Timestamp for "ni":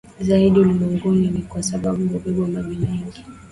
1.27-1.41